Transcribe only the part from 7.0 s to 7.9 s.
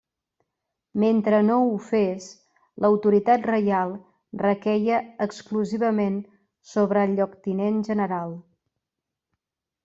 el Lloctinent